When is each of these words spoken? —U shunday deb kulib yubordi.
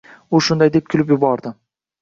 —U 0.37 0.39
shunday 0.47 0.71
deb 0.77 0.89
kulib 0.95 1.15
yubordi. 1.15 1.57